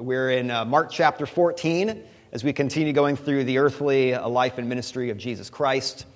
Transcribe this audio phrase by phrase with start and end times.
[0.00, 2.02] We're in uh, Mark chapter 14
[2.32, 6.06] as we continue going through the earthly life and ministry of Jesus Christ.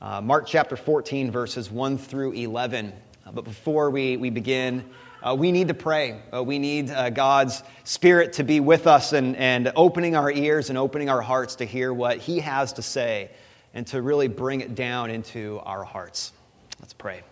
[0.00, 2.92] Uh, Mark chapter 14, verses 1 through 11.
[3.26, 4.88] Uh, but before we, we begin,
[5.24, 6.20] uh, we need to pray.
[6.32, 10.68] Uh, we need uh, God's Spirit to be with us and, and opening our ears
[10.68, 13.28] and opening our hearts to hear what He has to say
[13.74, 16.32] and to really bring it down into our hearts.
[16.78, 17.22] Let's pray.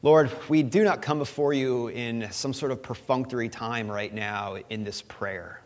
[0.00, 4.56] Lord, we do not come before you in some sort of perfunctory time right now
[4.70, 5.60] in this prayer.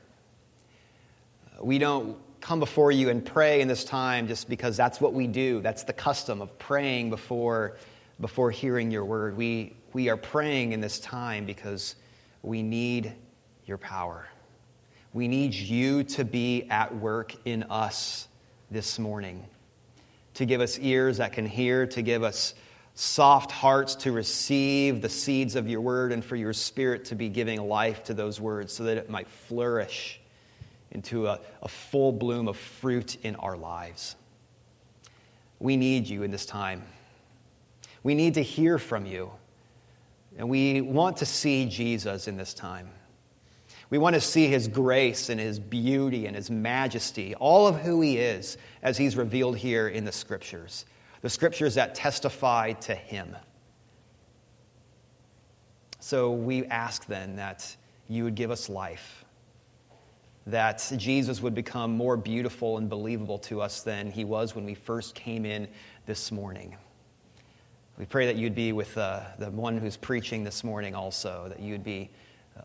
[1.61, 5.27] We don't come before you and pray in this time just because that's what we
[5.27, 5.61] do.
[5.61, 7.77] That's the custom of praying before,
[8.21, 9.37] before hearing your word.
[9.37, 11.97] We, we are praying in this time because
[12.41, 13.13] we need
[13.67, 14.27] your power.
[15.13, 18.29] We need you to be at work in us
[18.71, 19.45] this morning,
[20.35, 22.55] to give us ears that can hear, to give us
[22.95, 27.29] soft hearts to receive the seeds of your word and for your spirit to be
[27.29, 30.21] giving life to those words so that it might flourish
[30.91, 34.17] into a, a full bloom of fruit in our lives.
[35.59, 36.83] We need you in this time.
[38.03, 39.31] We need to hear from you.
[40.37, 42.91] And we want to see Jesus in this time.
[43.91, 48.01] We want to see his grace and his beauty and his majesty, all of who
[48.01, 50.85] he is as he's revealed here in the scriptures
[51.23, 53.35] the scriptures that testify to him.
[56.01, 57.77] So we ask then that
[58.09, 59.25] you would give us life,
[60.47, 64.75] that Jesus would become more beautiful and believable to us than he was when we
[64.75, 65.69] first came in
[66.07, 66.77] this morning.
[67.99, 71.61] We pray that you'd be with uh, the one who's preaching this morning also, that
[71.61, 72.11] you'd be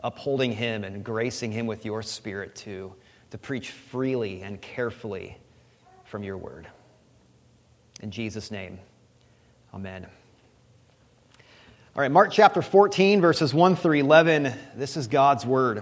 [0.04, 2.94] upholding him and gracing him with your spirit to,
[3.30, 5.38] to preach freely and carefully
[6.06, 6.68] from your word.
[8.02, 8.80] In Jesus' name,
[9.74, 10.06] amen.
[11.96, 14.54] All right, Mark chapter 14, verses 1 through 11.
[14.76, 15.82] This is God's word.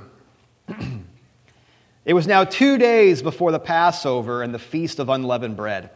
[2.05, 5.89] it was now two days before the Passover and the feast of unleavened bread.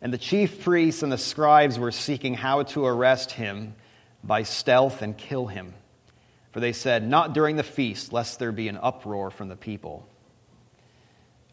[0.00, 3.74] And the chief priests and the scribes were seeking how to arrest him
[4.22, 5.74] by stealth and kill him.
[6.52, 10.06] For they said, Not during the feast, lest there be an uproar from the people.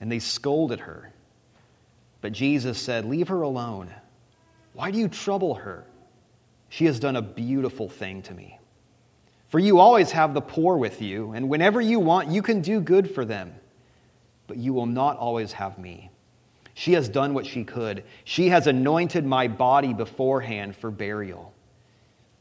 [0.00, 1.12] and they scolded her.
[2.20, 3.92] But Jesus said, Leave her alone.
[4.72, 5.84] Why do you trouble her?
[6.68, 8.58] She has done a beautiful thing to me.
[9.48, 12.80] For you always have the poor with you, and whenever you want, you can do
[12.80, 13.54] good for them.
[14.46, 16.10] But you will not always have me.
[16.74, 18.04] She has done what she could.
[18.24, 21.54] She has anointed my body beforehand for burial.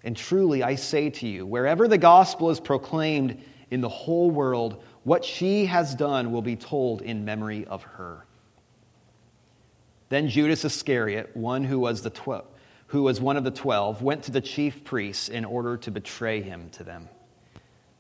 [0.04, 3.42] And truly, I say to you, wherever the gospel is proclaimed
[3.72, 8.26] in the whole world, what she has done will be told in memory of her.
[10.10, 12.44] Then Judas Iscariot, one who was, the tw-
[12.88, 16.42] who was one of the twelve, went to the chief priests in order to betray
[16.42, 17.08] him to them.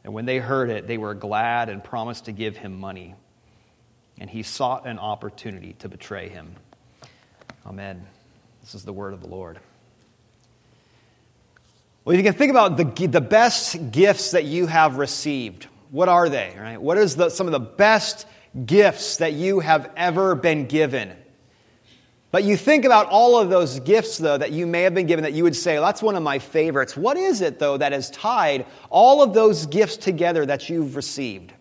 [0.04, 3.16] And when they heard it, they were glad and promised to give him money.
[4.20, 6.56] And he sought an opportunity to betray him.
[7.66, 8.06] Amen.
[8.60, 9.60] This is the word of the Lord.
[12.04, 16.30] Well, you can think about the, the best gifts that you have received what are
[16.30, 16.82] they, right?
[16.82, 18.26] What is the, some of the best
[18.66, 21.14] gifts that you have ever been given?
[22.30, 25.24] But you think about all of those gifts, though, that you may have been given
[25.24, 26.98] that you would say, well, that's one of my favorites.
[26.98, 31.54] What is it, though, that has tied all of those gifts together that you've received?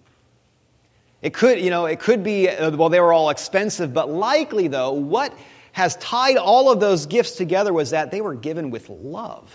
[1.22, 4.68] It could, you know, it could be, uh, well, they were all expensive, but likely,
[4.68, 5.32] though, what
[5.72, 9.54] has tied all of those gifts together was that they were given with love.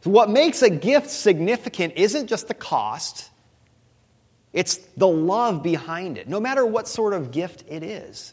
[0.00, 3.30] So what makes a gift significant isn't just the cost,
[4.54, 8.32] it's the love behind it, no matter what sort of gift it is.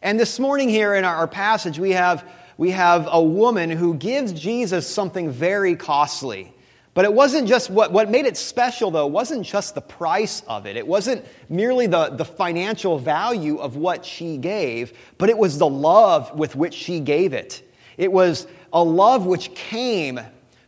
[0.00, 2.26] And this morning, here in our passage, we have,
[2.56, 6.54] we have a woman who gives Jesus something very costly.
[6.94, 10.66] But it wasn't just what, what made it special, though, wasn't just the price of
[10.66, 10.76] it.
[10.76, 15.68] It wasn't merely the, the financial value of what she gave, but it was the
[15.68, 17.68] love with which she gave it.
[17.98, 20.20] It was a love which came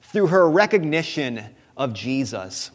[0.02, 1.44] through her recognition
[1.76, 2.72] of Jesus.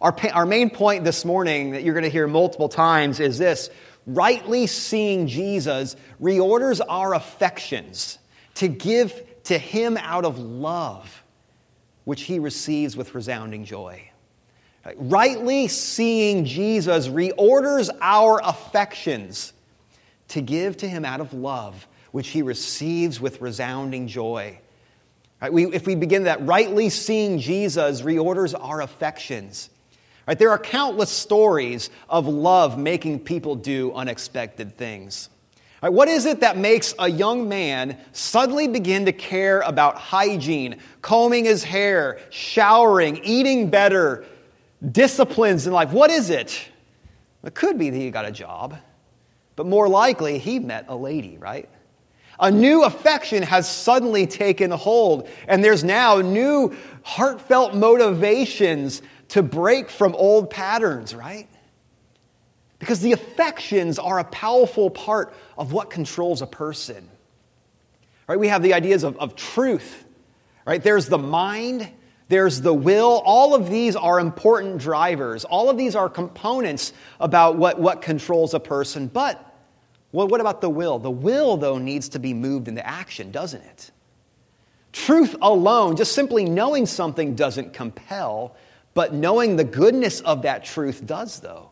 [0.00, 3.70] Our, our main point this morning that you're going to hear multiple times is this
[4.06, 8.18] rightly seeing Jesus reorders our affections
[8.54, 11.20] to give to Him out of love
[12.10, 14.10] which he receives with resounding joy.
[14.96, 19.52] Rightly seeing Jesus reorders our affections
[20.28, 24.58] to give to him out of love, which he receives with resounding joy.
[25.40, 29.69] Right, we, if we begin that, rightly seeing Jesus reorders our affections.
[30.30, 35.28] Right, there are countless stories of love making people do unexpected things.
[35.82, 40.76] Right, what is it that makes a young man suddenly begin to care about hygiene,
[41.02, 44.24] combing his hair, showering, eating better,
[44.92, 45.90] disciplines in life?
[45.90, 46.64] What is it?
[47.42, 48.76] It could be that he got a job,
[49.56, 51.68] but more likely he met a lady, right?
[52.38, 56.72] A new affection has suddenly taken hold, and there's now new
[57.02, 61.48] heartfelt motivations to break from old patterns, right?
[62.78, 67.08] Because the affections are a powerful part of what controls a person.
[68.26, 68.38] Right?
[68.38, 70.04] We have the ideas of, of truth.
[70.66, 70.82] Right?
[70.82, 71.90] There's the mind,
[72.28, 73.22] there's the will.
[73.24, 75.44] All of these are important drivers.
[75.44, 79.08] All of these are components about what, what controls a person.
[79.08, 79.46] But
[80.12, 80.98] well, what about the will?
[80.98, 83.90] The will, though, needs to be moved into action, doesn't it?
[84.92, 88.56] Truth alone, just simply knowing something doesn't compel,
[88.94, 91.70] but knowing the goodness of that truth does, though.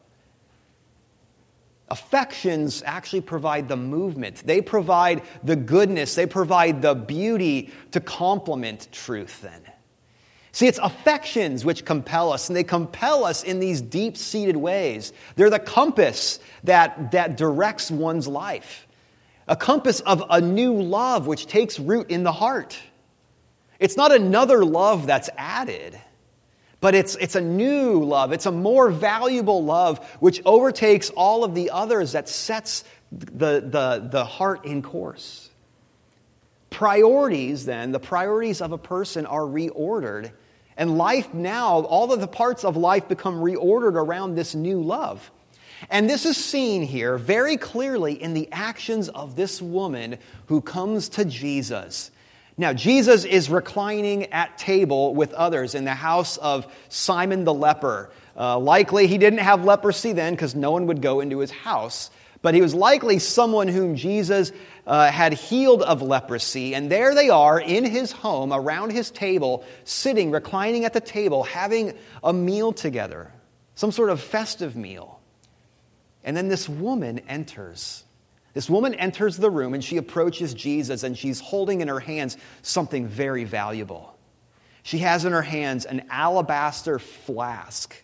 [1.90, 8.88] Affections actually provide the movement, they provide the goodness, they provide the beauty to complement
[8.92, 9.62] truth, then.
[10.52, 15.12] See, it's affections which compel us, and they compel us in these deep seated ways.
[15.36, 18.86] They're the compass that, that directs one's life,
[19.46, 22.78] a compass of a new love which takes root in the heart.
[23.78, 25.98] It's not another love that's added.
[26.80, 28.32] But it's, it's a new love.
[28.32, 34.08] It's a more valuable love which overtakes all of the others that sets the, the,
[34.10, 35.50] the heart in course.
[36.70, 40.30] Priorities, then, the priorities of a person are reordered.
[40.76, 45.30] And life now, all of the parts of life become reordered around this new love.
[45.90, 51.08] And this is seen here very clearly in the actions of this woman who comes
[51.10, 52.10] to Jesus.
[52.60, 58.10] Now, Jesus is reclining at table with others in the house of Simon the leper.
[58.36, 62.10] Uh, likely he didn't have leprosy then because no one would go into his house,
[62.42, 64.50] but he was likely someone whom Jesus
[64.88, 66.74] uh, had healed of leprosy.
[66.74, 71.44] And there they are in his home, around his table, sitting, reclining at the table,
[71.44, 71.94] having
[72.24, 73.32] a meal together,
[73.76, 75.20] some sort of festive meal.
[76.24, 78.02] And then this woman enters.
[78.58, 82.36] This woman enters the room and she approaches Jesus and she's holding in her hands
[82.62, 84.18] something very valuable.
[84.82, 87.94] She has in her hands an alabaster flask.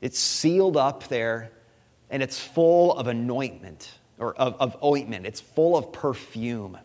[0.00, 1.52] It's sealed up there
[2.10, 3.88] and it's full of anointment
[4.18, 5.24] or of, of ointment.
[5.24, 6.76] It's full of perfume.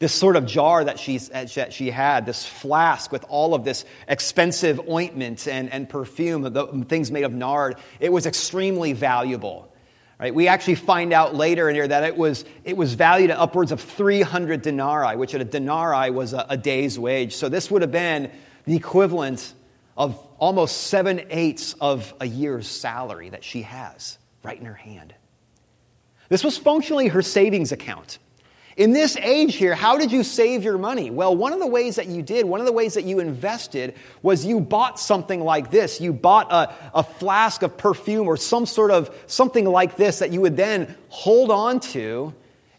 [0.00, 3.86] This sort of jar that, she's, that she had, this flask with all of this
[4.06, 9.70] expensive ointment and, and perfume, the, things made of nard, it was extremely valuable.
[10.20, 10.34] Right?
[10.34, 13.72] We actually find out later in here that it was, it was valued at upwards
[13.72, 17.34] of 300 denarii, which at a denarii was a, a day's wage.
[17.34, 18.30] So this would have been
[18.66, 19.54] the equivalent
[19.96, 25.14] of almost seven eighths of a year's salary that she has right in her hand.
[26.28, 28.18] This was functionally her savings account.
[28.76, 31.10] In this age here, how did you save your money?
[31.10, 33.94] Well, one of the ways that you did, one of the ways that you invested
[34.22, 36.00] was you bought something like this.
[36.00, 40.32] You bought a, a flask of perfume or some sort of something like this that
[40.32, 42.32] you would then hold on to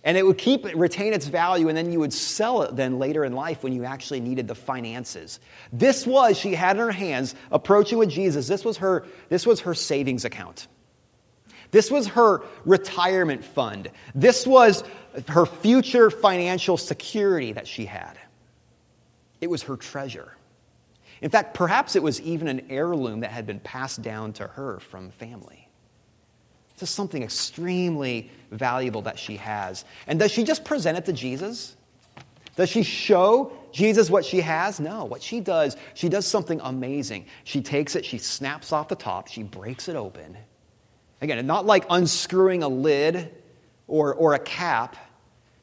[0.04, 3.24] and it would keep retain its value and then you would sell it then later
[3.26, 5.40] in life when you actually needed the finances
[5.72, 9.60] this was she had in her hands approaching with jesus this was her this was
[9.60, 10.68] her savings account
[11.72, 13.90] this was her retirement fund.
[14.14, 14.84] This was
[15.28, 18.18] her future financial security that she had.
[19.40, 20.36] It was her treasure.
[21.22, 24.80] In fact, perhaps it was even an heirloom that had been passed down to her
[24.80, 25.68] from family.
[26.78, 29.86] This is something extremely valuable that she has.
[30.08, 31.76] And does she just present it to Jesus?
[32.56, 34.80] Does she show Jesus what she has?
[34.80, 35.06] No.
[35.06, 37.26] What she does, she does something amazing.
[37.44, 40.38] She takes it, she snaps off the top, she breaks it open,
[41.22, 43.32] Again, not like unscrewing a lid
[43.92, 44.96] or, or a cap.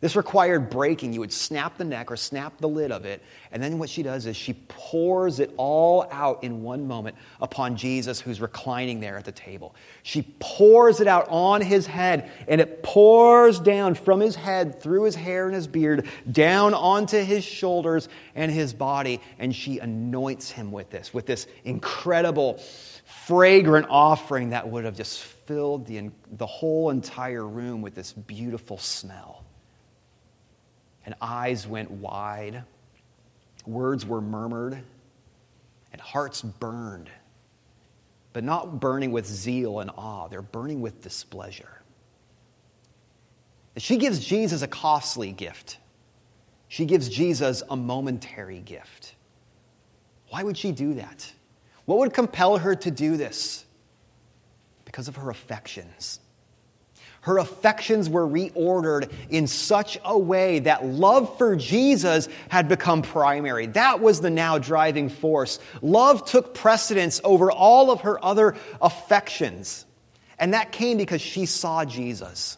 [0.00, 1.12] This required breaking.
[1.12, 3.20] You would snap the neck or snap the lid of it.
[3.50, 7.74] And then what she does is she pours it all out in one moment upon
[7.74, 9.74] Jesus who's reclining there at the table.
[10.04, 15.02] She pours it out on his head, and it pours down from his head, through
[15.02, 19.20] his hair and his beard, down onto his shoulders and his body.
[19.40, 22.62] And she anoints him with this, with this incredible,
[23.26, 28.76] fragrant offering that would have just filled the, the whole entire room with this beautiful
[28.76, 29.44] smell.
[31.06, 32.64] And eyes went wide,
[33.66, 34.82] words were murmured,
[35.90, 37.08] and hearts burned,
[38.34, 41.80] but not burning with zeal and awe, they're burning with displeasure.
[43.78, 45.78] She gives Jesus a costly gift.
[46.68, 49.14] She gives Jesus a momentary gift.
[50.28, 51.32] Why would she do that?
[51.86, 53.64] What would compel her to do this?
[54.88, 56.18] Because of her affections.
[57.20, 63.66] Her affections were reordered in such a way that love for Jesus had become primary.
[63.66, 65.58] That was the now driving force.
[65.82, 69.84] Love took precedence over all of her other affections.
[70.38, 72.56] And that came because she saw Jesus.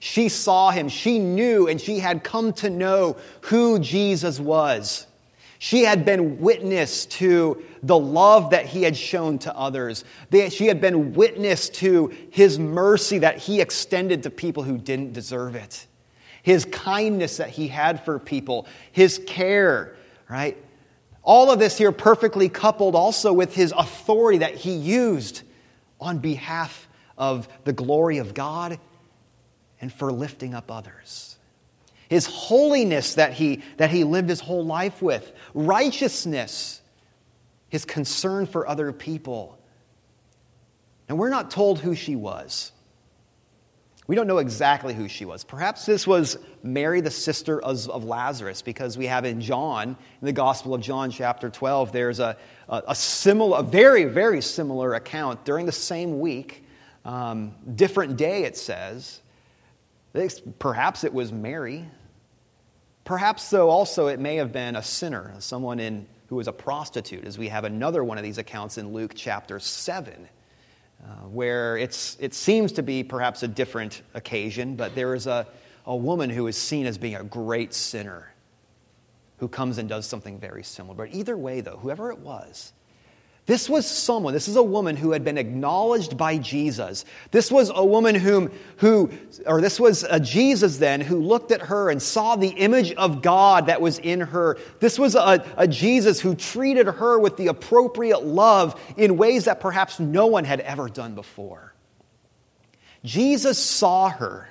[0.00, 0.88] She saw him.
[0.88, 5.06] She knew and she had come to know who Jesus was.
[5.62, 10.04] She had been witness to the love that he had shown to others.
[10.48, 15.54] She had been witness to his mercy that he extended to people who didn't deserve
[15.56, 15.86] it.
[16.42, 19.96] His kindness that he had for people, his care,
[20.30, 20.56] right?
[21.22, 25.42] All of this here perfectly coupled also with his authority that he used
[26.00, 26.88] on behalf
[27.18, 28.80] of the glory of God
[29.78, 31.29] and for lifting up others
[32.10, 36.82] his holiness that he, that he lived his whole life with, righteousness,
[37.68, 39.56] his concern for other people.
[41.08, 42.72] And we're not told who she was.
[44.08, 45.44] We don't know exactly who she was.
[45.44, 50.26] Perhaps this was Mary, the sister of, of, Lazarus, because we have in John, in
[50.26, 52.36] the Gospel of John, chapter 12, there's a,
[52.68, 56.64] a, a similar, a very, very similar account during the same week,
[57.04, 59.20] um, different day, it says.
[60.58, 61.86] Perhaps it was Mary,
[63.10, 67.24] Perhaps, though, also it may have been a sinner, someone in, who was a prostitute,
[67.24, 70.28] as we have another one of these accounts in Luke chapter 7,
[71.02, 75.44] uh, where it's, it seems to be perhaps a different occasion, but there is a,
[75.86, 78.32] a woman who is seen as being a great sinner
[79.38, 80.94] who comes and does something very similar.
[80.94, 82.72] But either way, though, whoever it was,
[83.46, 87.04] this was someone, this is a woman who had been acknowledged by Jesus.
[87.30, 89.10] This was a woman whom, who,
[89.44, 93.22] or this was a Jesus then who looked at her and saw the image of
[93.22, 94.58] God that was in her.
[94.78, 99.58] This was a, a Jesus who treated her with the appropriate love in ways that
[99.58, 101.74] perhaps no one had ever done before.
[103.04, 104.48] Jesus saw her.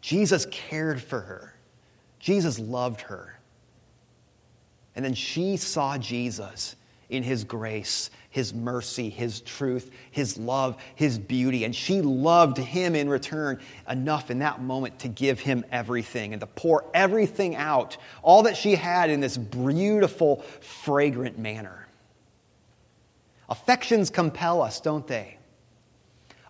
[0.00, 1.54] Jesus cared for her.
[2.18, 3.38] Jesus loved her.
[4.96, 6.74] And then she saw Jesus
[7.08, 11.62] in his grace his mercy, his truth, his love, his beauty.
[11.62, 16.40] And she loved him in return enough in that moment to give him everything and
[16.40, 21.86] to pour everything out, all that she had in this beautiful, fragrant manner.
[23.48, 25.38] Affections compel us, don't they?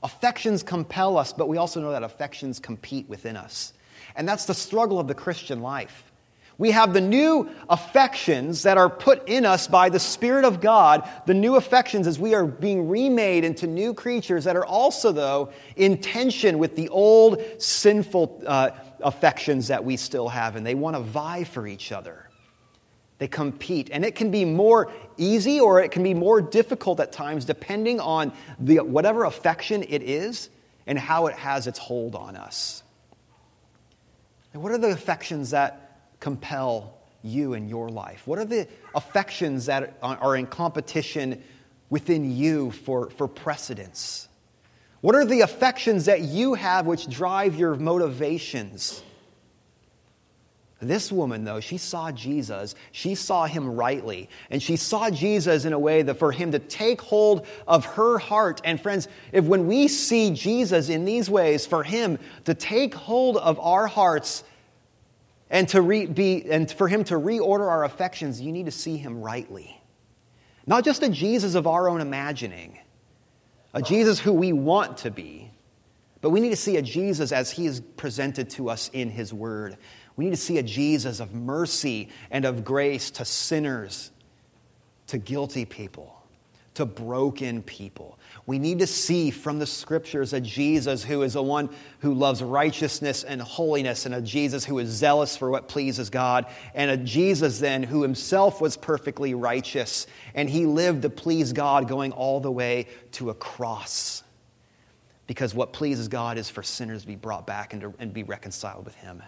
[0.03, 3.75] Affections compel us, but we also know that affections compete within us.
[4.17, 6.11] And that's the struggle of the Christian life.
[6.57, 11.09] We have the new affections that are put in us by the Spirit of God,
[11.27, 15.53] the new affections as we are being remade into new creatures that are also, though,
[15.75, 18.71] in tension with the old sinful uh,
[19.01, 22.31] affections that we still have, and they want to vie for each other.
[23.19, 27.13] They compete, and it can be more easy or it can be more difficult at
[27.13, 30.51] times depending on the, whatever affection it is
[30.87, 32.83] and how it has its hold on us.
[34.53, 35.84] And what are the affections that
[36.25, 38.27] compel you in your life?
[38.27, 41.43] What are the affections that are in competition
[41.91, 44.27] within you for, for precedence?
[45.03, 49.03] What are the affections that you have which drive your motivations?
[50.81, 52.75] This woman, though, she saw Jesus.
[52.93, 54.31] She saw him rightly.
[54.51, 58.19] And she saw Jesus in a way that for him to take hold of her
[58.19, 58.63] heart.
[58.65, 63.37] And friends, if when we see Jesus in these ways, for him to take hold
[63.37, 64.43] of our hearts
[65.51, 68.97] and, to re, be, and for him to reorder our affections, you need to see
[68.97, 69.81] him rightly.
[70.67, 72.79] Not just a Jesus of our own imagining,
[73.75, 75.51] a Jesus who we want to be,
[76.21, 79.33] but we need to see a Jesus as he is presented to us in his
[79.35, 79.77] word.
[80.17, 84.11] We need to see a Jesus of mercy and of grace to sinners,
[85.09, 86.24] to guilty people,
[86.75, 88.19] to broken people.
[88.47, 92.43] We need to see from the scriptures a Jesus who is the one who loves
[92.43, 96.97] righteousness and holiness, and a Jesus who is zealous for what pleases God, and a
[96.97, 102.41] Jesus then who himself was perfectly righteous, and he lived to please God, going all
[102.41, 104.23] the way to a cross.
[105.27, 108.25] Because what pleases God is for sinners to be brought back and, to, and be
[108.25, 109.23] reconciled with him.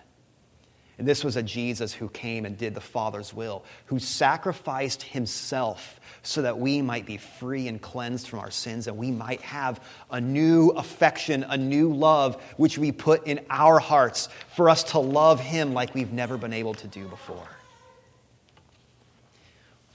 [0.98, 6.00] And this was a Jesus who came and did the Father's will, who sacrificed himself
[6.22, 9.80] so that we might be free and cleansed from our sins and we might have
[10.10, 14.98] a new affection, a new love, which we put in our hearts for us to
[14.98, 17.48] love him like we've never been able to do before.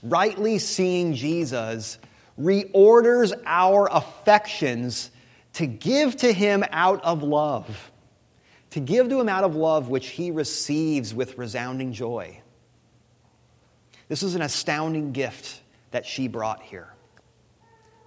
[0.02, 1.98] rightly seeing Jesus,
[2.38, 5.10] reorders our affections
[5.54, 7.91] to give to him out of love,
[8.72, 12.40] to give to him out of love which he receives with resounding joy.
[14.08, 15.60] This is an astounding gift
[15.90, 16.92] that she brought here.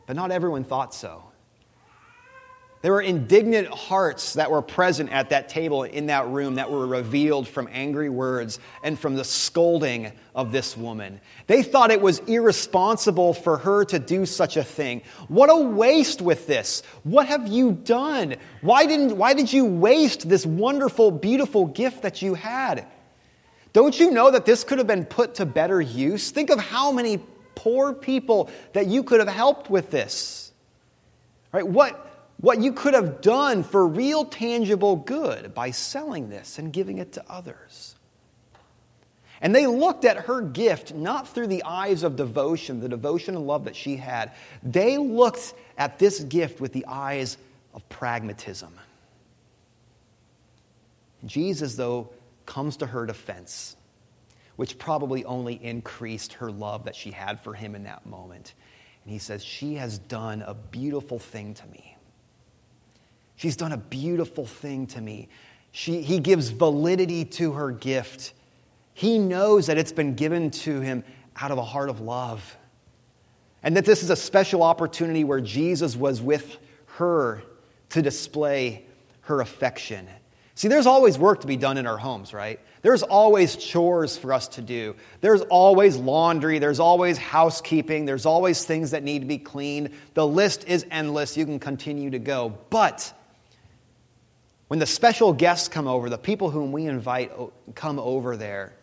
[0.07, 1.24] But not everyone thought so.
[2.82, 6.86] There were indignant hearts that were present at that table in that room that were
[6.86, 11.20] revealed from angry words and from the scolding of this woman.
[11.48, 15.01] They thought it was irresponsible for her to do such a thing.
[15.29, 16.84] What a waste with this.
[17.03, 18.36] What have you done?
[18.62, 22.86] Why, didn't, why did you waste this wonderful, beautiful gift that you had?
[23.74, 26.29] Don't you know that this could have been put to better use?
[26.29, 27.20] Think of how many
[27.55, 30.51] poor people that you could have helped with this.
[31.51, 31.67] Right?
[31.67, 36.97] What, what you could have done for real tangible good by selling this and giving
[36.97, 37.95] it to others.
[39.41, 43.45] And they looked at her gift not through the eyes of devotion, the devotion and
[43.45, 44.31] love that she had.
[44.63, 47.37] They looked at this gift with the eyes
[47.73, 48.73] of pragmatism.
[51.25, 52.09] Jesus, though,
[52.45, 53.75] comes to her defense,
[54.55, 58.53] which probably only increased her love that she had for him in that moment.
[59.03, 61.94] And he says, She has done a beautiful thing to me.
[63.45, 65.29] She's done a beautiful thing to me.
[65.71, 68.33] She, he gives validity to her gift.
[68.95, 71.03] He knows that it's been given to him
[71.39, 72.57] out of a heart of love.
[73.61, 76.57] And that this is a special opportunity where Jesus was with
[76.95, 77.43] her
[77.89, 78.83] to display
[79.21, 80.07] her affection.
[80.55, 82.59] See, there's always work to be done in our homes, right?
[82.81, 84.95] There's always chores for us to do.
[85.21, 86.57] There's always laundry.
[86.57, 88.05] There's always housekeeping.
[88.05, 89.91] There's always things that need to be cleaned.
[90.15, 91.37] The list is endless.
[91.37, 92.57] You can continue to go.
[92.71, 93.13] But
[94.67, 97.31] when the special guests come over, the people whom we invite
[97.75, 98.74] come over there,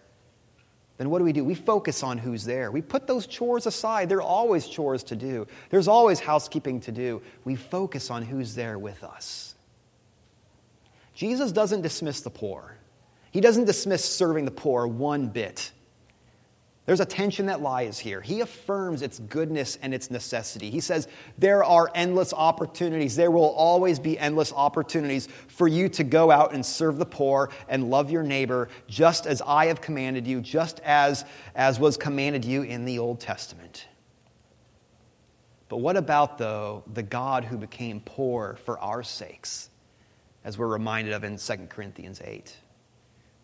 [0.99, 1.45] then what do we do?
[1.45, 2.71] We focus on who's there.
[2.71, 4.09] We put those chores aside.
[4.09, 7.23] There are always chores to do, there's always housekeeping to do.
[7.45, 9.55] We focus on who's there with us.
[11.15, 12.77] Jesus doesn't dismiss the poor,
[13.33, 15.73] He doesn't dismiss serving the poor one bit.
[16.85, 18.21] There's a tension that lies here.
[18.21, 20.69] He affirms its goodness and its necessity.
[20.69, 21.07] He says,
[21.39, 23.15] There are endless opportunities.
[23.15, 27.51] There will always be endless opportunities for you to go out and serve the poor
[27.69, 32.45] and love your neighbor, just as I have commanded you, just as, as was commanded
[32.45, 33.87] you in the Old Testament.
[35.69, 39.71] But what about, though, the God who became poor for our sakes,
[40.45, 42.57] as we're reminded of in 2 Corinthians 8?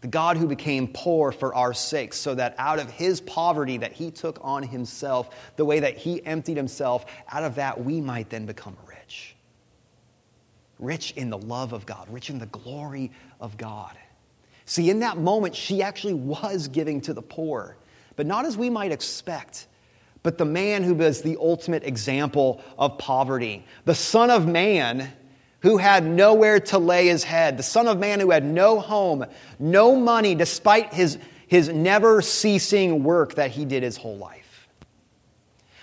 [0.00, 3.92] The God who became poor for our sakes, so that out of his poverty that
[3.92, 8.30] he took on himself, the way that he emptied himself, out of that we might
[8.30, 9.34] then become rich.
[10.78, 13.96] Rich in the love of God, rich in the glory of God.
[14.66, 17.76] See, in that moment, she actually was giving to the poor,
[18.14, 19.66] but not as we might expect,
[20.22, 23.64] but the man who was the ultimate example of poverty.
[23.84, 25.10] The Son of Man
[25.60, 29.24] who had nowhere to lay his head, the Son of Man who had no home,
[29.58, 34.68] no money, despite his, his never ceasing work that he did his whole life.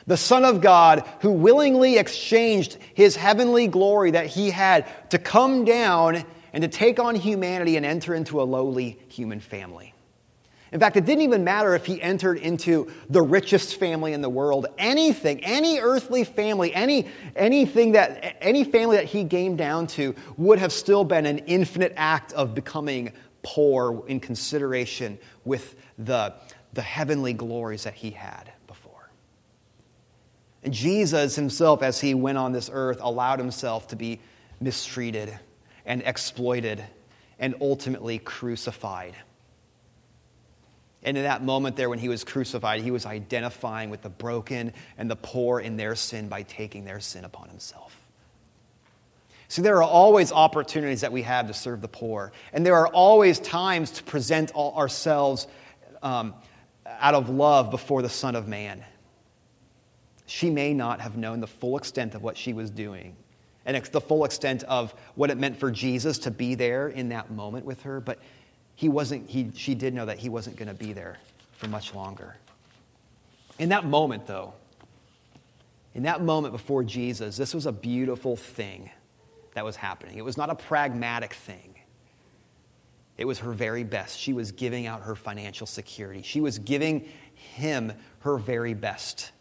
[0.07, 5.65] The Son of God who willingly exchanged his heavenly glory that he had to come
[5.65, 9.94] down and to take on humanity and enter into a lowly human family.
[10.75, 14.27] In fact, it didn't even matter if he entered into the richest family in the
[14.27, 14.67] world.
[14.77, 17.07] Anything, any earthly family, any,
[17.37, 21.93] anything that, any family that he came down to would have still been an infinite
[21.95, 26.33] act of becoming poor in consideration with the,
[26.73, 29.09] the heavenly glories that he had before.
[30.61, 34.19] And Jesus himself, as he went on this earth, allowed himself to be
[34.59, 35.39] mistreated
[35.85, 36.83] and exploited
[37.39, 39.15] and ultimately crucified.
[41.05, 44.73] And in that moment there, when he was crucified, he was identifying with the broken
[44.97, 47.95] and the poor in their sin by taking their sin upon himself.
[49.47, 52.31] So there are always opportunities that we have to serve the poor.
[52.51, 55.47] And there are always times to present ourselves
[56.01, 56.33] um,
[56.87, 58.83] out of love before the Son of Man.
[60.25, 63.15] She may not have known the full extent of what she was doing
[63.63, 67.31] and the full extent of what it meant for Jesus to be there in that
[67.31, 68.19] moment with her, but
[68.75, 71.17] he wasn't, he, she did know that he wasn't going to be there
[71.53, 72.35] for much longer.
[73.57, 74.53] In that moment, though,
[75.93, 78.89] in that moment before Jesus, this was a beautiful thing
[79.53, 80.17] that was happening.
[80.17, 81.75] It was not a pragmatic thing.
[83.17, 84.19] It was her very best.
[84.19, 86.21] She was giving out her financial security.
[86.21, 89.31] She was giving him her very best,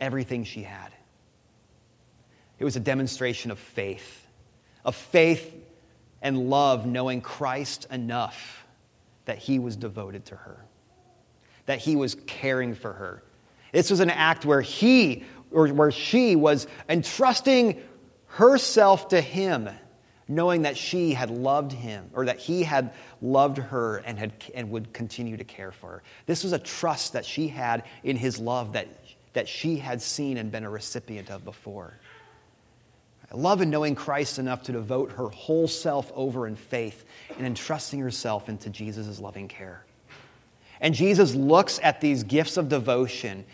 [0.00, 0.88] everything she had.
[2.58, 4.26] It was a demonstration of faith,
[4.86, 5.54] of faith
[6.22, 8.66] and love knowing Christ enough
[9.24, 10.64] that he was devoted to her,
[11.66, 13.22] that he was caring for her,
[13.72, 17.82] This was an act where he or where she was entrusting
[18.26, 19.68] herself to him,
[20.28, 24.70] knowing that she had loved him or that he had loved her and, had, and
[24.70, 26.02] would continue to care for her.
[26.26, 28.88] This was a trust that she had in his love that,
[29.32, 31.94] that she had seen and been a recipient of before.
[33.34, 37.04] Love in knowing Christ enough to devote her whole self over in faith
[37.36, 39.84] and entrusting herself into Jesus' loving care.
[40.80, 43.44] And Jesus looks at these gifts of devotion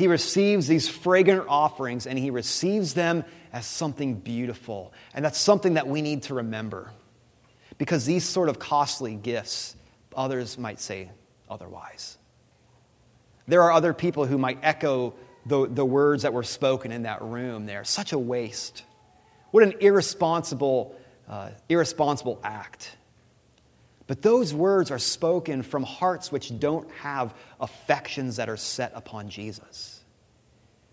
[0.00, 4.94] he receives these fragrant offerings and he receives them as something beautiful.
[5.12, 6.90] And that's something that we need to remember.
[7.76, 9.76] Because these sort of costly gifts,
[10.16, 11.10] others might say
[11.50, 12.16] otherwise.
[13.46, 15.12] There are other people who might echo
[15.44, 17.84] the, the words that were spoken in that room there.
[17.84, 18.84] Such a waste.
[19.50, 20.94] What an irresponsible,
[21.28, 22.96] uh, irresponsible act.
[24.06, 29.28] But those words are spoken from hearts which don't have affections that are set upon
[29.28, 30.00] Jesus.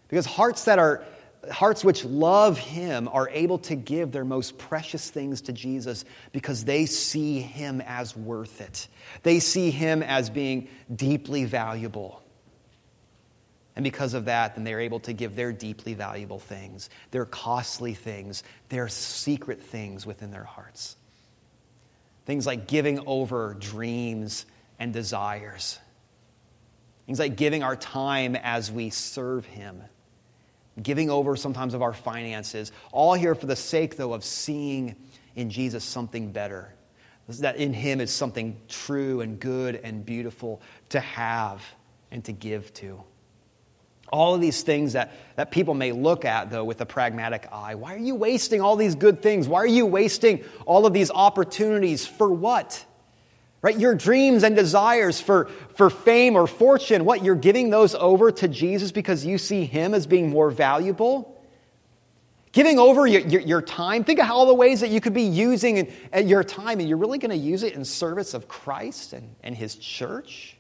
[0.08, 1.04] Because hearts that are
[1.52, 6.66] hearts which love him are able to give their most precious things to Jesus because
[6.66, 8.88] they see him as worth it.
[9.24, 12.22] They see him as being deeply valuable.
[13.78, 17.94] And because of that, then they're able to give their deeply valuable things, their costly
[17.94, 20.96] things, their secret things within their hearts.
[22.26, 24.48] Things like giving over dreams
[24.80, 25.78] and desires.
[27.06, 29.84] Things like giving our time as we serve Him.
[30.82, 32.72] Giving over sometimes of our finances.
[32.92, 34.96] All here for the sake, though, of seeing
[35.36, 36.74] in Jesus something better.
[37.28, 41.62] That in Him is something true and good and beautiful to have
[42.10, 43.04] and to give to.
[44.10, 47.76] All of these things that, that people may look at, though, with a pragmatic eye.
[47.76, 49.48] Why are you wasting all these good things?
[49.48, 52.08] Why are you wasting all of these opportunities?
[52.08, 52.86] For what?
[53.62, 53.78] Right?
[53.78, 57.24] Your dreams and desires for, for fame or fortune, what?
[57.24, 61.34] You're giving those over to Jesus because you see Him as being more valuable?
[62.52, 64.04] Giving over your, your, your time.
[64.04, 66.98] Think of all the ways that you could be using uh, your time, and you're
[66.98, 70.57] really going to use it in service of Christ and, and His church?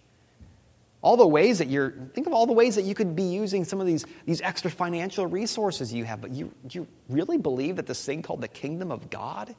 [1.01, 3.63] All the ways that you're think of all the ways that you could be using
[3.63, 7.85] some of these, these extra financial resources you have but you, you really believe that
[7.85, 9.55] this thing called the kingdom of god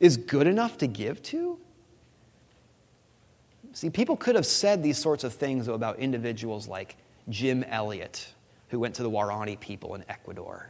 [0.00, 1.58] is good enough to give to?
[3.72, 6.96] See people could have said these sorts of things about individuals like
[7.30, 8.34] jim elliot
[8.68, 10.68] who went to the Waorani people in ecuador.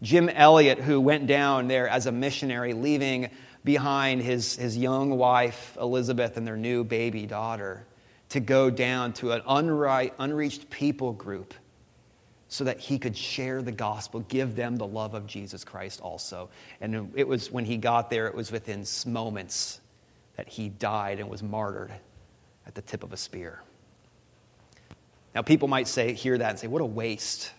[0.00, 3.28] Jim elliot who went down there as a missionary leaving
[3.64, 7.84] behind his, his young wife elizabeth and their new baby daughter
[8.30, 11.54] to go down to an unright, unreached people group
[12.48, 16.48] so that he could share the gospel, give them the love of Jesus Christ also.
[16.80, 19.80] And it was when he got there, it was within moments
[20.36, 21.92] that he died and was martyred
[22.66, 23.60] at the tip of a spear.
[25.34, 27.52] Now, people might say, hear that and say, what a waste.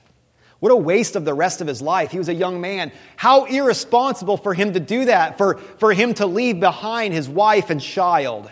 [0.60, 2.12] What a waste of the rest of his life.
[2.12, 2.92] He was a young man.
[3.16, 7.70] How irresponsible for him to do that, for, for him to leave behind his wife
[7.70, 8.52] and child.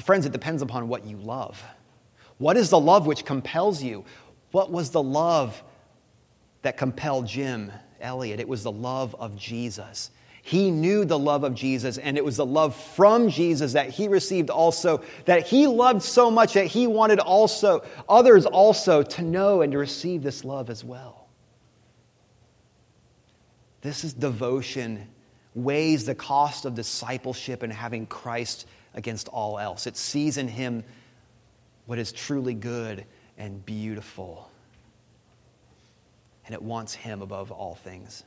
[0.00, 1.62] Well, friends, it depends upon what you love.
[2.38, 4.06] What is the love which compels you?
[4.50, 5.62] What was the love
[6.62, 8.40] that compelled Jim Elliot?
[8.40, 10.10] It was the love of Jesus.
[10.40, 14.08] He knew the love of Jesus, and it was the love from Jesus that he
[14.08, 19.60] received also, that he loved so much that he wanted also others also to know
[19.60, 21.28] and to receive this love as well.
[23.82, 25.08] This is devotion,
[25.54, 29.86] weighs the cost of discipleship and having Christ against all else.
[29.86, 30.84] It sees in him
[31.86, 33.04] what is truly good
[33.38, 34.50] and beautiful.
[36.46, 38.24] And it wants him above all things.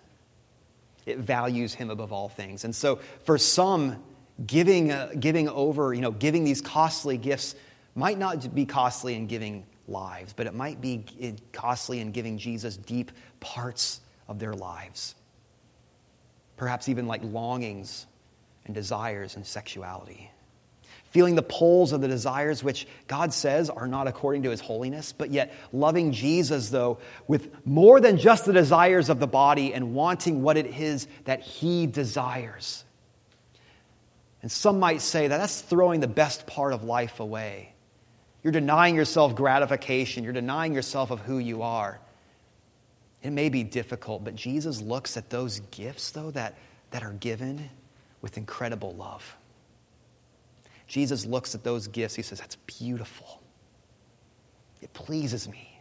[1.05, 2.63] It values him above all things.
[2.63, 4.01] And so for some,
[4.47, 7.55] giving, uh, giving over, you know, giving these costly gifts
[7.95, 11.05] might not be costly in giving lives, but it might be
[11.51, 15.15] costly in giving Jesus deep parts of their lives.
[16.55, 18.07] Perhaps even like longings
[18.65, 20.31] and desires and sexuality
[21.13, 25.13] feeling the pulls of the desires which God says are not according to his holiness,
[25.13, 26.97] but yet loving Jesus, though,
[27.27, 31.41] with more than just the desires of the body and wanting what it is that
[31.41, 32.83] he desires.
[34.41, 37.73] And some might say that that's throwing the best part of life away.
[38.41, 41.99] You're denying yourself gratification, you're denying yourself of who you are.
[43.21, 46.57] It may be difficult, but Jesus looks at those gifts, though, that,
[46.89, 47.69] that are given
[48.21, 49.37] with incredible love.
[50.87, 52.15] Jesus looks at those gifts.
[52.15, 53.41] He says, That's beautiful.
[54.81, 55.79] It pleases me.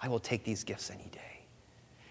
[0.00, 1.20] I will take these gifts any day.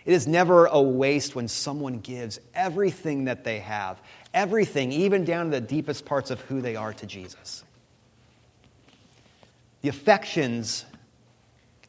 [0.05, 4.01] It is never a waste when someone gives everything that they have,
[4.33, 7.63] everything, even down to the deepest parts of who they are to Jesus.
[9.81, 10.85] The affections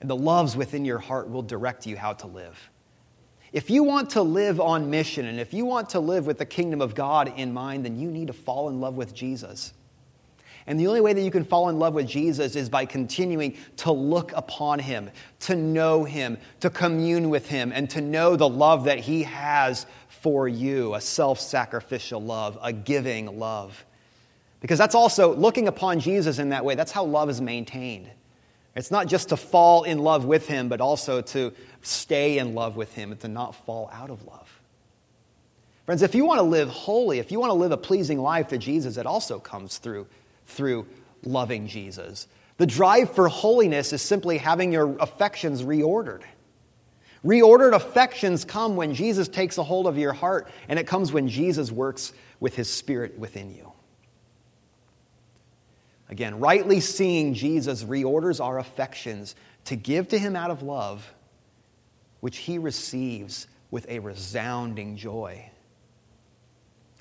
[0.01, 2.71] and the loves within your heart will direct you how to live.
[3.53, 6.47] If you want to live on mission and if you want to live with the
[6.47, 9.73] kingdom of God in mind, then you need to fall in love with Jesus.
[10.67, 13.57] And the only way that you can fall in love with Jesus is by continuing
[13.79, 18.49] to look upon him, to know him, to commune with him, and to know the
[18.49, 23.85] love that he has for you a self sacrificial love, a giving love.
[24.61, 28.09] Because that's also looking upon Jesus in that way, that's how love is maintained.
[28.77, 32.77] It's not just to fall in love with him, but also to stay in love
[32.77, 34.61] with him and to not fall out of love.
[35.85, 38.49] Friends, if you want to live holy, if you want to live a pleasing life
[38.49, 40.07] to Jesus, it also comes through,
[40.53, 40.87] through
[41.25, 42.29] loving Jesus.
[42.59, 46.23] The drive for holiness is simply having your affections reordered.
[47.25, 51.29] Reordered affections come when Jesus takes a hold of your heart, and it comes when
[51.29, 53.73] Jesus works with his spirit within you.
[56.09, 59.35] Again, rightly seeing Jesus reorders our affections
[59.65, 61.11] to give to him out of love,
[62.21, 65.49] which he receives with a resounding joy.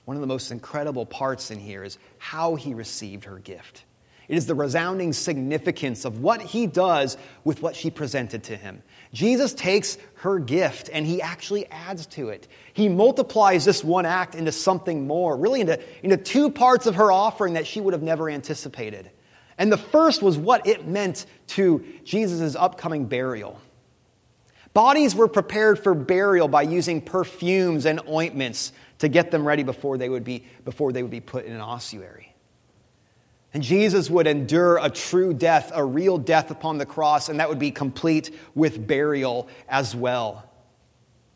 [0.05, 3.83] One of the most incredible parts in here is how he received her gift.
[4.27, 8.81] It is the resounding significance of what he does with what she presented to him.
[9.11, 12.47] Jesus takes her gift and he actually adds to it.
[12.73, 17.11] He multiplies this one act into something more, really into, into two parts of her
[17.11, 19.11] offering that she would have never anticipated.
[19.57, 23.59] And the first was what it meant to Jesus' upcoming burial.
[24.73, 29.97] Bodies were prepared for burial by using perfumes and ointments to get them ready before
[29.97, 32.33] they would be, before they would be put in an ossuary.
[33.53, 37.49] And Jesus would endure a true death, a real death upon the cross, and that
[37.49, 40.47] would be complete with burial as well.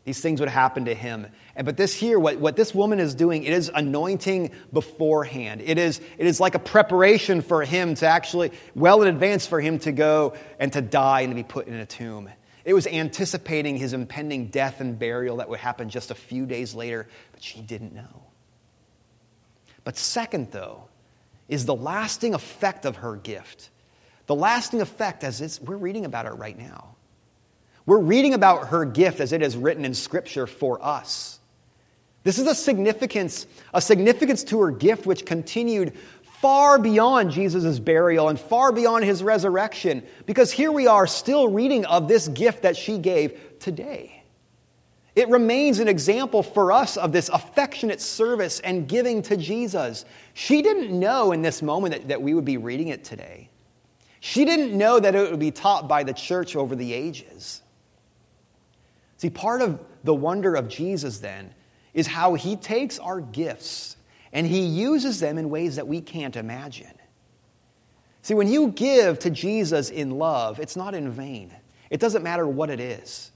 [0.04, 1.26] These things would happen to him.
[1.56, 5.60] And, but this here, what, what this woman is doing, it is anointing beforehand.
[5.60, 9.60] It is, it is like a preparation for him to actually, well in advance for
[9.60, 12.30] him to go and to die and to be put in a tomb.
[12.66, 16.74] It was anticipating his impending death and burial that would happen just a few days
[16.74, 18.24] later, but she didn't know.
[19.84, 20.88] But second, though,
[21.48, 23.70] is the lasting effect of her gift.
[24.26, 26.96] The lasting effect, as we're reading about it right now.
[27.86, 31.38] We're reading about her gift as it is written in Scripture for us.
[32.24, 35.92] This is a significance, a significance to her gift which continued
[36.40, 41.84] far beyond Jesus' burial and far beyond his resurrection, because here we are still reading
[41.86, 44.22] of this gift that she gave today.
[45.14, 50.04] It remains an example for us of this affectionate service and giving to Jesus.
[50.34, 53.48] She didn't know in this moment that, that we would be reading it today.
[54.20, 57.62] She didn't know that it would be taught by the church over the ages.
[59.16, 61.54] See, part of the wonder of Jesus then
[61.94, 63.95] is how he takes our gifts
[64.36, 66.92] and he uses them in ways that we can't imagine.
[68.20, 71.56] See, when you give to Jesus in love, it's not in vain.
[71.88, 73.30] It doesn't matter what it is.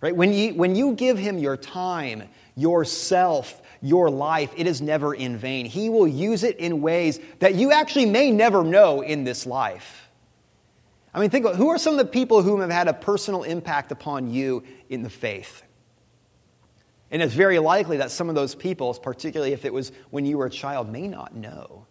[0.00, 0.16] Right?
[0.16, 2.22] When you, when you give him your time,
[2.54, 5.66] yourself, your life, it is never in vain.
[5.66, 10.08] He will use it in ways that you actually may never know in this life.
[11.12, 13.42] I mean, think about who are some of the people who have had a personal
[13.42, 15.64] impact upon you in the faith?
[17.10, 20.38] And it's very likely that some of those people, particularly if it was when you
[20.38, 21.86] were a child, may not know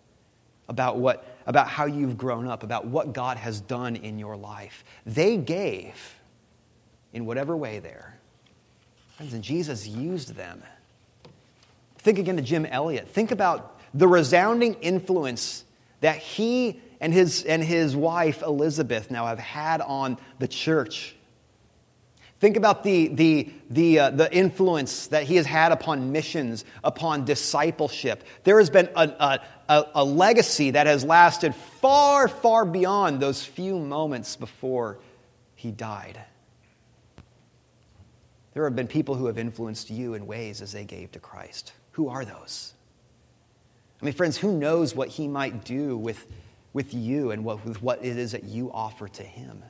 [0.68, 4.84] about, what, about how you've grown up, about what God has done in your life.
[5.06, 6.20] They gave
[7.14, 8.18] in whatever way there.
[9.16, 10.62] Friends, and Jesus used them.
[12.00, 13.08] Think again to Jim Elliot.
[13.08, 15.64] Think about the resounding influence
[16.02, 21.15] that he and his, and his wife Elizabeth now have had on the church.
[22.46, 27.26] Think about the, the, the, uh, the influence that he has had upon missions, upon
[27.26, 28.24] discipleship.
[28.44, 33.80] There has been a, a, a legacy that has lasted far, far beyond those few
[33.80, 35.00] moments before
[35.56, 36.22] he died.
[38.54, 41.74] There have been people who have influenced you in ways as they gave to Christ.
[41.94, 42.76] Who are those?
[44.00, 46.28] I mean, friends, who knows what he might do with,
[46.74, 49.64] with you and what, with what it is that you offer to him?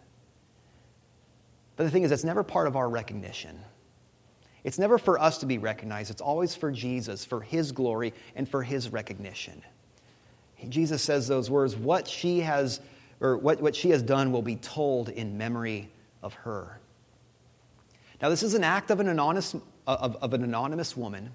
[1.76, 3.60] But the thing is, it's never part of our recognition.
[4.64, 6.10] It's never for us to be recognized.
[6.10, 9.62] It's always for Jesus, for his glory, and for his recognition.
[10.70, 12.80] Jesus says those words, what she has,
[13.20, 15.90] or what, what she has done will be told in memory
[16.24, 16.80] of her.
[18.22, 19.54] Now, this is an act of an anonymous,
[19.86, 21.32] of, of an anonymous woman,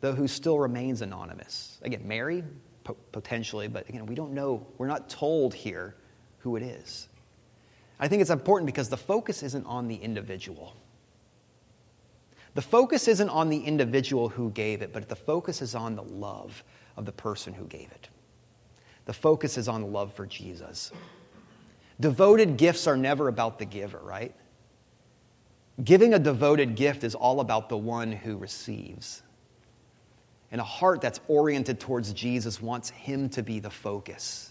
[0.00, 1.78] though who still remains anonymous.
[1.82, 2.44] Again, Mary,
[2.84, 5.94] po- potentially, but again, we don't know, we're not told here
[6.40, 7.08] who it is.
[8.00, 10.76] I think it's important because the focus isn't on the individual.
[12.54, 16.02] The focus isn't on the individual who gave it, but the focus is on the
[16.02, 16.64] love
[16.96, 18.08] of the person who gave it.
[19.04, 20.92] The focus is on love for Jesus.
[22.00, 24.34] Devoted gifts are never about the giver, right?
[25.82, 29.22] Giving a devoted gift is all about the one who receives.
[30.50, 34.47] And a heart that's oriented towards Jesus wants him to be the focus.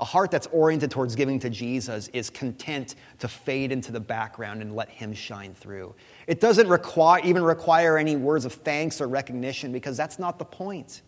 [0.00, 4.62] A heart that's oriented towards giving to Jesus is content to fade into the background
[4.62, 5.94] and let him shine through.
[6.26, 10.44] It doesn't require, even require any words of thanks or recognition because that's not the
[10.44, 11.02] point.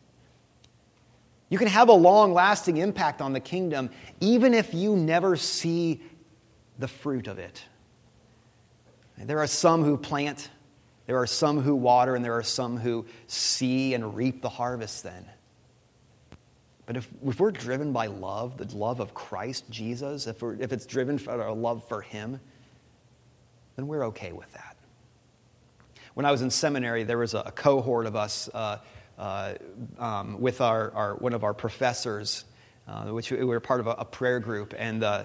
[1.48, 6.02] You can have a long lasting impact on the kingdom even if you never see
[6.78, 7.64] the fruit of it.
[9.16, 10.50] There are some who plant,
[11.06, 15.02] there are some who water, and there are some who see and reap the harvest
[15.04, 15.24] then.
[16.92, 20.74] But if, if we're driven by love, the love of Christ Jesus, if, we're, if
[20.74, 22.38] it's driven by our love for Him,
[23.76, 24.76] then we're okay with that.
[26.12, 28.76] When I was in seminary, there was a, a cohort of us uh,
[29.16, 29.54] uh,
[29.98, 32.44] um, with our, our, one of our professors,
[32.86, 35.24] uh, which we were part of a, a prayer group, and uh,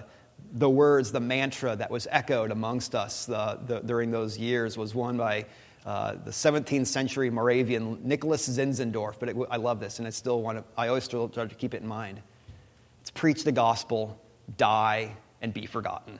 [0.54, 4.94] the words, the mantra that was echoed amongst us the, the, during those years was
[4.94, 5.44] one by
[5.88, 9.18] uh, the 17th century Moravian Nicholas Zinzendorf.
[9.18, 11.54] But it, I love this, and I still want to, I always still try to
[11.54, 12.20] keep it in mind.
[13.00, 14.20] It's preach the gospel,
[14.58, 16.18] die, and be forgotten.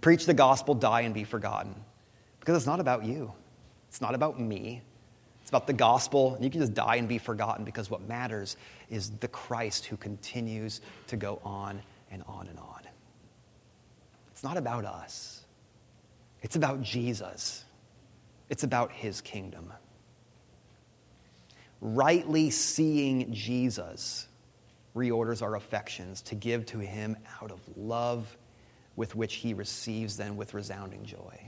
[0.00, 1.76] Preach the gospel, die, and be forgotten.
[2.40, 3.32] Because it's not about you,
[3.88, 4.82] it's not about me.
[5.42, 8.56] It's about the gospel, and you can just die and be forgotten because what matters
[8.90, 12.82] is the Christ who continues to go on and on and on.
[14.32, 15.44] It's not about us,
[16.42, 17.64] it's about Jesus,
[18.50, 19.72] it's about his kingdom.
[21.80, 24.28] Rightly seeing Jesus
[24.94, 28.36] reorders our affections to give to him out of love
[28.96, 31.40] with which he receives them with resounding joy.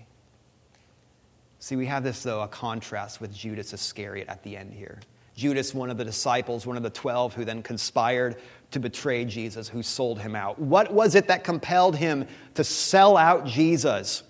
[1.58, 5.00] See, we have this, though, a contrast with Judas Iscariot at the end here.
[5.34, 8.36] Judas, one of the disciples, one of the twelve, who then conspired
[8.70, 10.58] to betray Jesus, who sold him out.
[10.58, 14.22] What was it that compelled him to sell out Jesus?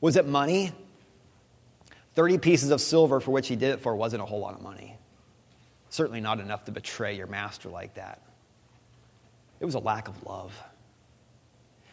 [0.00, 0.72] Was it money?
[2.14, 4.62] 30 pieces of silver for which he did it for wasn't a whole lot of
[4.62, 4.96] money.
[5.88, 8.20] Certainly not enough to betray your master like that.
[9.60, 10.52] It was a lack of love.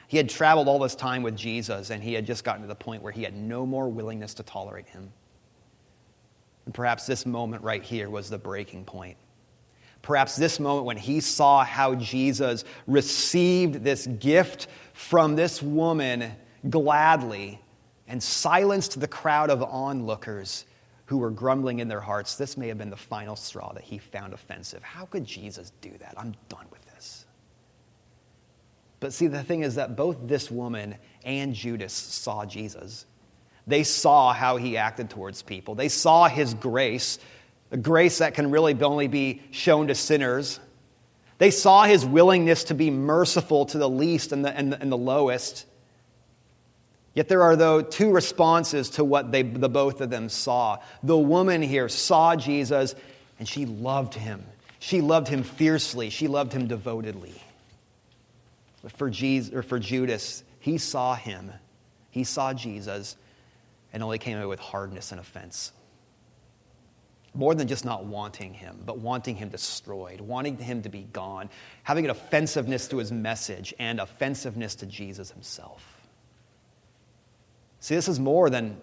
[0.07, 2.75] He had traveled all this time with Jesus, and he had just gotten to the
[2.75, 5.11] point where he had no more willingness to tolerate him.
[6.65, 9.17] And perhaps this moment right here was the breaking point.
[10.01, 16.31] Perhaps this moment when he saw how Jesus received this gift from this woman
[16.69, 17.59] gladly
[18.09, 20.65] and silenced the crowd of onlookers
[21.05, 23.97] who were grumbling in their hearts, this may have been the final straw that he
[23.97, 24.83] found offensive.
[24.83, 26.15] How could Jesus do that?
[26.17, 27.25] I'm done with this.
[28.99, 33.05] But see, the thing is that both this woman and Judas saw Jesus.
[33.65, 35.75] They saw how he acted towards people.
[35.75, 37.19] They saw his grace,
[37.71, 40.59] a grace that can really only be shown to sinners.
[41.37, 44.91] They saw his willingness to be merciful to the least and the, and the, and
[44.91, 45.65] the lowest.
[47.13, 50.77] Yet there are, though, two responses to what they, the both of them saw.
[51.03, 52.95] The woman here saw Jesus
[53.39, 54.43] and she loved him.
[54.79, 57.33] She loved him fiercely, she loved him devotedly.
[58.81, 61.51] But for, Jesus, or for Judas, he saw him,
[62.11, 63.17] he saw Jesus,
[63.91, 65.73] and only came away with hardness and offense.
[67.33, 71.49] More than just not wanting him, but wanting him destroyed, wanting him to be gone,
[71.83, 75.88] having an offensiveness to his message and offensiveness to Jesus himself.
[77.79, 78.77] See, this is more than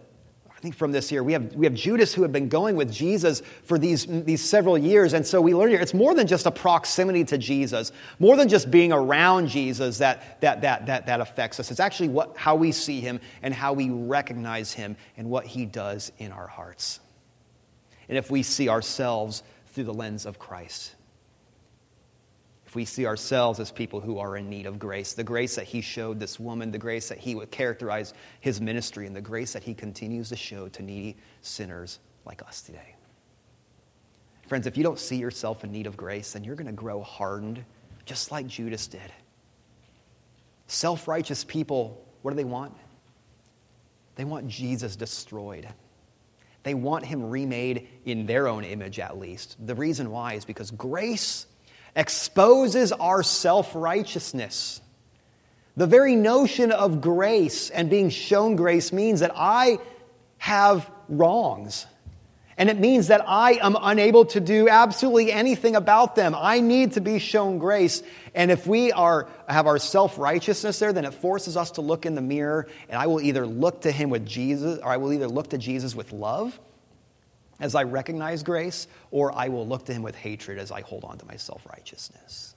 [0.57, 2.91] I think from this here, we have, we have Judas who had been going with
[2.91, 5.13] Jesus for these, these several years.
[5.13, 8.49] And so we learn here it's more than just a proximity to Jesus, more than
[8.49, 11.71] just being around Jesus that, that, that, that, that affects us.
[11.71, 15.67] It's actually what, how we see him and how we recognize him and what he
[15.67, 17.01] does in our hearts.
[18.09, 20.96] And if we see ourselves through the lens of Christ
[22.77, 25.81] we see ourselves as people who are in need of grace, the grace that he
[25.81, 29.63] showed this woman, the grace that he would characterize his ministry, and the grace that
[29.63, 32.95] he continues to show to needy sinners like us today.
[34.47, 37.03] Friends, if you don't see yourself in need of grace, then you're going to grow
[37.03, 37.65] hardened,
[38.05, 39.11] just like Judas did.
[40.67, 42.75] Self righteous people, what do they want?
[44.17, 45.67] They want Jesus destroyed.
[46.63, 49.57] They want him remade in their own image, at least.
[49.67, 51.47] The reason why is because grace
[51.97, 54.81] exposes our self righteousness.
[55.77, 59.79] The very notion of grace and being shown grace means that I
[60.39, 61.87] have wrongs.
[62.59, 66.35] And it means that I am unable to do absolutely anything about them.
[66.35, 68.03] I need to be shown grace.
[68.35, 72.07] And if we are, have our self righteousness there, then it forces us to look
[72.07, 72.67] in the mirror.
[72.89, 75.59] And I will either look to Him with Jesus, or I will either look to
[75.59, 76.59] Jesus with love,
[77.61, 81.05] as I recognize grace, or I will look to him with hatred as I hold
[81.05, 82.55] on to my self righteousness.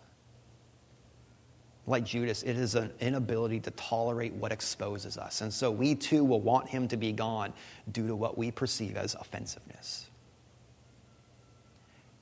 [1.88, 5.42] like Judas, it is an inability to tolerate what exposes us.
[5.42, 7.54] And so we too will want him to be gone
[7.92, 10.10] due to what we perceive as offensiveness.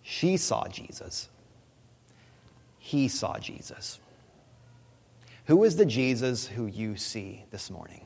[0.03, 1.28] She saw Jesus.
[2.80, 3.99] He saw Jesus.
[5.47, 8.05] Who is the Jesus who you see this morning?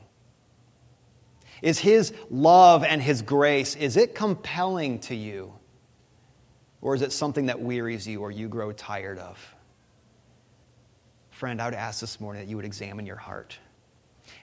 [1.62, 5.54] Is his love and his grace, is it compelling to you?
[6.80, 9.54] Or is it something that wearies you or you grow tired of?
[11.30, 13.56] Friend, I would ask this morning that you would examine your heart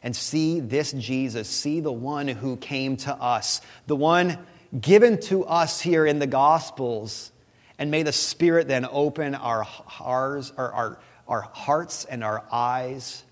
[0.01, 4.37] and see this Jesus, see the one who came to us, the one
[4.79, 7.31] given to us here in the Gospels.
[7.77, 13.23] And may the Spirit then open our, hearts, our, our, our hearts and our eyes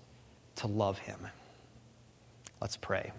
[0.56, 1.26] to love Him.
[2.60, 3.12] Let's pray.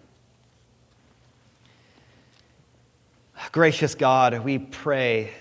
[3.51, 5.31] Gracious God, we pray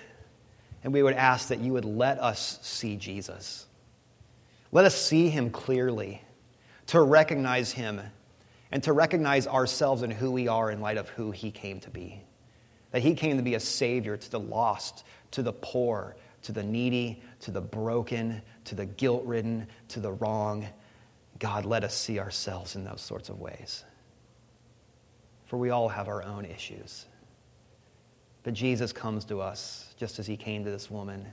[0.83, 3.65] and we would ask that you would let us see Jesus.
[4.71, 6.21] Let us see him clearly,
[6.87, 8.01] to recognize him,
[8.71, 11.89] and to recognize ourselves and who we are in light of who he came to
[11.89, 12.21] be.
[12.91, 16.63] That he came to be a savior to the lost, to the poor, to the
[16.63, 20.67] needy, to the broken, to the guilt ridden, to the wrong.
[21.39, 23.83] God, let us see ourselves in those sorts of ways.
[25.47, 27.05] For we all have our own issues.
[28.43, 31.25] But Jesus comes to us just as he came to this woman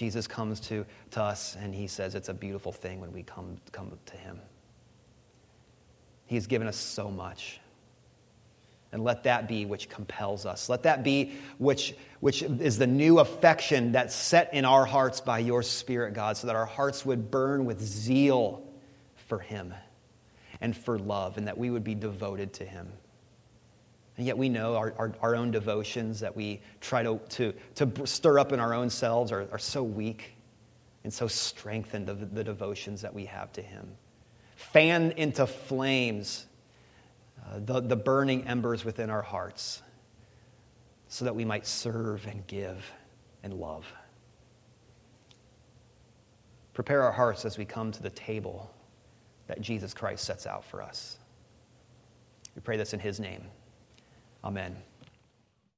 [0.00, 3.58] Jesus comes to, to us and he says it's a beautiful thing when we come,
[3.70, 4.40] come to him.
[6.24, 7.60] He's given us so much.
[8.92, 10.70] And let that be which compels us.
[10.70, 15.40] Let that be which, which is the new affection that's set in our hearts by
[15.40, 18.66] your Spirit, God, so that our hearts would burn with zeal
[19.28, 19.74] for Him
[20.62, 22.88] and for love, and that we would be devoted to Him.
[24.20, 28.06] And yet we know our, our, our, own devotions that we try to, to, to
[28.06, 30.34] stir up in our own selves are, are so weak
[31.04, 33.88] and so strengthened of the devotions that we have to Him.
[34.56, 36.44] Fan into flames
[37.46, 39.80] uh, the, the burning embers within our hearts
[41.08, 42.92] so that we might serve and give
[43.42, 43.90] and love.
[46.74, 48.70] Prepare our hearts as we come to the table
[49.46, 51.16] that Jesus Christ sets out for us.
[52.54, 53.46] We pray this in His name.
[54.42, 54.89] Amen.